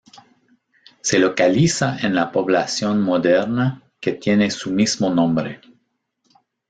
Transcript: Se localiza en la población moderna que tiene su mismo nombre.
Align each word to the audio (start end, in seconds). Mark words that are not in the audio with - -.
Se 1.01 1.19
localiza 1.19 1.95
en 2.01 2.15
la 2.15 2.31
población 2.31 3.03
moderna 3.03 3.83
que 3.99 4.13
tiene 4.13 4.49
su 4.49 4.71
mismo 4.71 5.11
nombre. 5.11 5.61